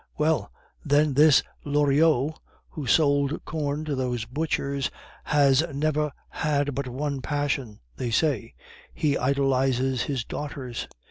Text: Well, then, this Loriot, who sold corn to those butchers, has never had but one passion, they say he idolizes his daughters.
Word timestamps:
Well, 0.17 0.51
then, 0.83 1.13
this 1.13 1.43
Loriot, 1.63 2.33
who 2.69 2.87
sold 2.87 3.45
corn 3.45 3.85
to 3.85 3.93
those 3.93 4.25
butchers, 4.25 4.89
has 5.25 5.63
never 5.75 6.11
had 6.27 6.73
but 6.73 6.87
one 6.87 7.21
passion, 7.21 7.81
they 7.97 8.09
say 8.09 8.55
he 8.95 9.15
idolizes 9.15 10.01
his 10.01 10.25
daughters. 10.25 10.87